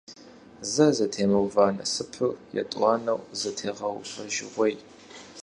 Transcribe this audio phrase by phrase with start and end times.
[0.71, 4.79] Зэ зэтемыува насыпыр етӀуанэу зэтегъэувэжыгъуейщ.